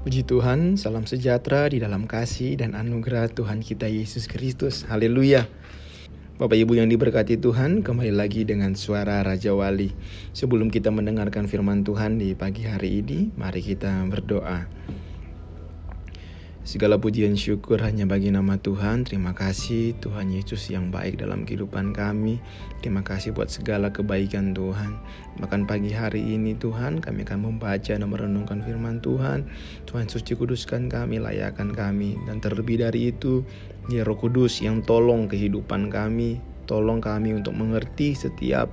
[0.00, 4.82] Puji Tuhan, salam sejahtera di dalam kasih dan anugerah Tuhan kita Yesus Kristus.
[4.88, 5.44] Haleluya.
[6.40, 9.92] Bapak Ibu yang diberkati Tuhan, kembali lagi dengan suara Raja Wali.
[10.32, 14.64] Sebelum kita mendengarkan firman Tuhan di pagi hari ini, mari kita berdoa.
[16.70, 19.02] Segala pujian syukur hanya bagi nama Tuhan.
[19.02, 22.38] Terima kasih Tuhan Yesus yang baik dalam kehidupan kami.
[22.78, 24.94] Terima kasih buat segala kebaikan Tuhan.
[25.42, 29.50] Bahkan pagi hari ini Tuhan kami akan membaca dan merenungkan firman Tuhan.
[29.90, 32.14] Tuhan suci kuduskan kami, layakan kami.
[32.30, 33.42] Dan terlebih dari itu,
[33.90, 36.38] ya roh kudus yang tolong kehidupan kami.
[36.70, 38.70] Tolong kami untuk mengerti setiap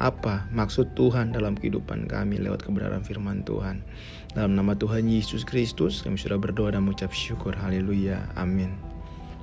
[0.00, 3.84] apa maksud Tuhan dalam kehidupan kami lewat kebenaran firman Tuhan.
[4.32, 7.52] Dalam nama Tuhan Yesus Kristus kami sudah berdoa dan mengucap syukur.
[7.52, 8.24] Haleluya.
[8.38, 8.72] Amin.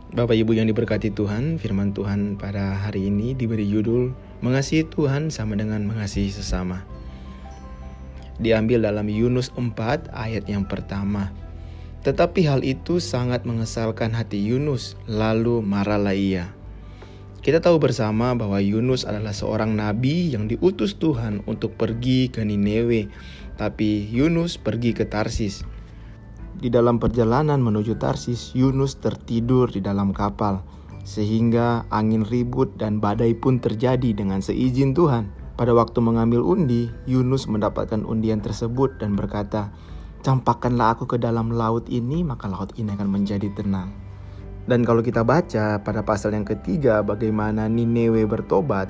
[0.09, 4.09] Bapak Ibu yang diberkati Tuhan, firman Tuhan pada hari ini diberi judul
[4.39, 6.81] Mengasihi Tuhan sama dengan mengasihi sesama.
[8.39, 11.27] Diambil dalam Yunus 4 ayat yang pertama.
[12.07, 16.47] Tetapi hal itu sangat mengesalkan hati Yunus, lalu marahlah ia.
[17.49, 23.09] Kita tahu bersama bahwa Yunus adalah seorang nabi yang diutus Tuhan untuk pergi ke Nineveh,
[23.57, 25.65] tapi Yunus pergi ke Tarsis.
[26.53, 30.61] Di dalam perjalanan menuju Tarsis, Yunus tertidur di dalam kapal,
[31.01, 35.33] sehingga angin ribut dan badai pun terjadi dengan seizin Tuhan.
[35.57, 39.73] Pada waktu mengambil undi, Yunus mendapatkan undian tersebut dan berkata,
[40.21, 44.08] "Campakkanlah aku ke dalam laut ini, maka laut ini akan menjadi tenang."
[44.69, 48.85] Dan kalau kita baca pada pasal yang ketiga bagaimana Nineveh bertobat,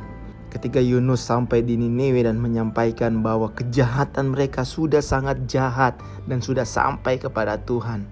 [0.52, 5.96] ketika Yunus sampai di Nineveh dan menyampaikan bahwa kejahatan mereka sudah sangat jahat
[6.28, 8.04] dan sudah sampai kepada Tuhan.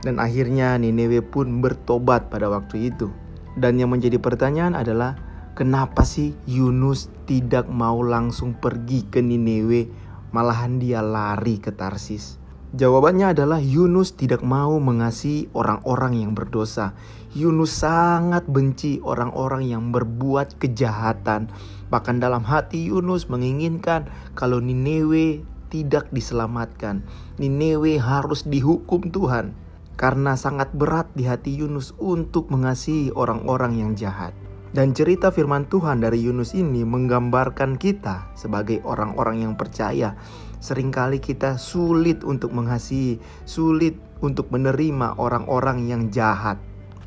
[0.00, 3.12] Dan akhirnya Nineveh pun bertobat pada waktu itu.
[3.52, 5.20] Dan yang menjadi pertanyaan adalah
[5.52, 9.92] kenapa sih Yunus tidak mau langsung pergi ke Nineveh
[10.32, 12.41] malahan dia lari ke Tarsis?
[12.72, 16.96] Jawabannya adalah Yunus tidak mau mengasihi orang-orang yang berdosa.
[17.36, 21.52] Yunus sangat benci orang-orang yang berbuat kejahatan.
[21.92, 27.04] Bahkan dalam hati Yunus menginginkan kalau Nineveh tidak diselamatkan.
[27.36, 29.52] Nineveh harus dihukum Tuhan.
[30.00, 34.32] Karena sangat berat di hati Yunus untuk mengasihi orang-orang yang jahat.
[34.72, 40.16] Dan cerita firman Tuhan dari Yunus ini menggambarkan kita sebagai orang-orang yang percaya.
[40.62, 46.54] Seringkali kita sulit untuk mengasihi, sulit untuk menerima orang-orang yang jahat.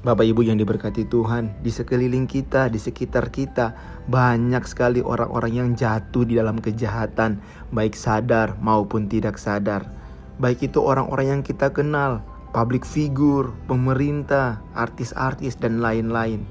[0.03, 3.71] Bapak Ibu yang diberkati Tuhan, di sekeliling kita, di sekitar kita,
[4.11, 7.39] banyak sekali orang-orang yang jatuh di dalam kejahatan,
[7.71, 9.87] baik sadar maupun tidak sadar.
[10.35, 12.19] Baik itu orang-orang yang kita kenal,
[12.51, 16.43] public figure, pemerintah, artis-artis, dan lain-lain.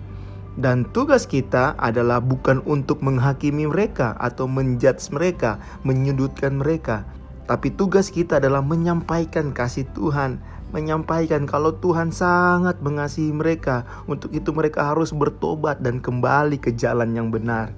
[0.54, 7.02] Dan tugas kita adalah bukan untuk menghakimi mereka atau menjudge mereka, menyudutkan mereka.
[7.50, 10.38] Tapi tugas kita adalah menyampaikan kasih Tuhan,
[10.70, 13.82] menyampaikan kalau Tuhan sangat mengasihi mereka.
[14.06, 17.74] Untuk itu mereka harus bertobat dan kembali ke jalan yang benar.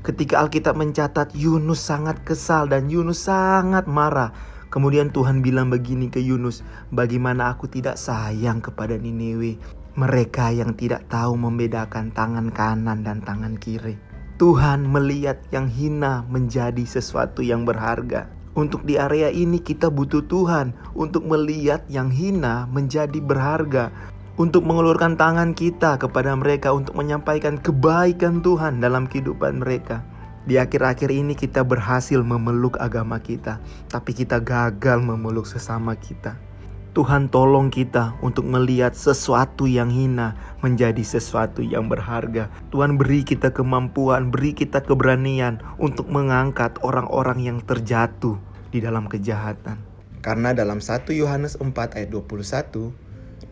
[0.00, 4.32] Ketika Alkitab mencatat Yunus sangat kesal dan Yunus sangat marah.
[4.70, 6.62] Kemudian Tuhan bilang begini ke Yunus,
[6.94, 9.58] "Bagaimana aku tidak sayang kepada Nineveh?
[9.98, 13.98] Mereka yang tidak tahu membedakan tangan kanan dan tangan kiri.
[14.40, 18.30] Tuhan melihat yang hina menjadi sesuatu yang berharga.
[18.56, 23.92] Untuk di area ini kita butuh Tuhan untuk melihat yang hina menjadi berharga.
[24.40, 30.00] Untuk mengelurkan tangan kita kepada mereka untuk menyampaikan kebaikan Tuhan dalam kehidupan mereka.
[30.48, 33.60] Di akhir-akhir ini kita berhasil memeluk agama kita,
[33.92, 36.49] tapi kita gagal memeluk sesama kita.
[36.90, 42.50] Tuhan tolong kita untuk melihat sesuatu yang hina menjadi sesuatu yang berharga.
[42.74, 48.42] Tuhan beri kita kemampuan, beri kita keberanian untuk mengangkat orang-orang yang terjatuh
[48.74, 49.78] di dalam kejahatan.
[50.18, 52.90] Karena dalam 1 Yohanes 4 ayat 21,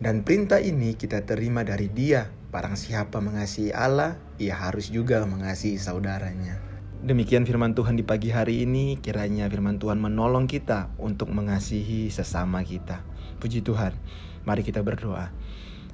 [0.03, 5.79] dan perintah ini kita terima dari dia, barang siapa mengasihi Allah, ia harus juga mengasihi
[5.79, 6.68] saudaranya.
[6.99, 12.59] Demikian firman Tuhan di pagi hari ini, kiranya firman Tuhan menolong kita untuk mengasihi sesama
[12.59, 13.07] kita.
[13.39, 13.95] Puji Tuhan,
[14.43, 15.31] mari kita berdoa.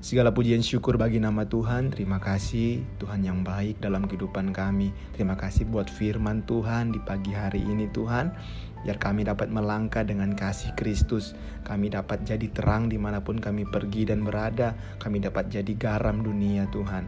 [0.01, 1.93] Segala pujian syukur bagi nama Tuhan.
[1.93, 4.97] Terima kasih Tuhan yang baik dalam kehidupan kami.
[5.13, 8.33] Terima kasih buat firman Tuhan di pagi hari ini Tuhan.
[8.81, 11.37] Biar kami dapat melangkah dengan kasih Kristus.
[11.69, 14.73] Kami dapat jadi terang di mana pun kami pergi dan berada.
[14.97, 17.05] Kami dapat jadi garam dunia Tuhan.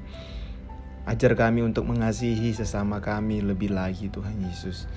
[1.07, 4.92] Ajar kami untuk mengasihi sesama kami lebih lagi Tuhan Yesus.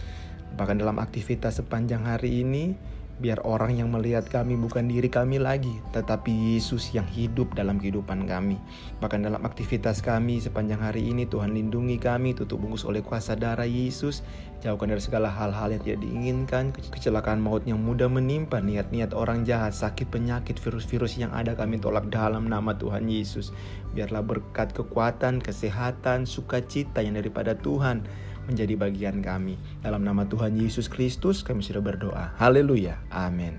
[0.59, 2.75] Bahkan dalam aktivitas sepanjang hari ini,
[3.21, 8.25] Biar orang yang melihat kami bukan diri kami lagi, tetapi Yesus yang hidup dalam kehidupan
[8.25, 8.57] kami.
[8.97, 13.69] Bahkan dalam aktivitas kami sepanjang hari ini Tuhan lindungi kami, tutup bungkus oleh kuasa darah
[13.69, 14.25] Yesus.
[14.65, 19.77] Jauhkan dari segala hal-hal yang tidak diinginkan, kecelakaan maut yang mudah menimpa, niat-niat orang jahat,
[19.77, 23.53] sakit penyakit, virus-virus yang ada kami tolak dalam nama Tuhan Yesus.
[23.93, 28.01] Biarlah berkat kekuatan, kesehatan, sukacita yang daripada Tuhan
[28.51, 29.57] menjadi bagian kami.
[29.81, 32.35] Dalam nama Tuhan Yesus Kristus kami sudah berdoa.
[32.37, 32.99] Haleluya.
[33.09, 33.57] Amin.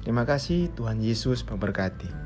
[0.00, 2.19] Terima kasih Tuhan Yesus memberkati.